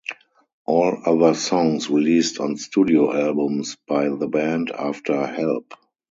All 0.65 0.97
other 1.05 1.35
songs 1.35 1.87
released 1.87 2.39
on 2.39 2.57
studio 2.57 3.13
albums 3.15 3.77
by 3.87 4.09
the 4.09 4.25
band 4.27 4.71
after 4.71 5.27
Help! 5.27 5.75